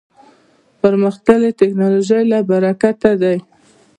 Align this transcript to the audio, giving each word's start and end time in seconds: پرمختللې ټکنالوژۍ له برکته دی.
پرمختللې 0.79 1.49
ټکنالوژۍ 1.59 2.23
له 2.31 2.39
برکته 2.49 3.11
دی. 3.21 3.37